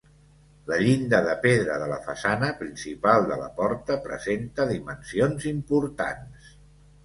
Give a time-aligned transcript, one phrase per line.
[0.69, 6.53] La llinda de pedra de la façana principal de la porta presenta dimensions importants.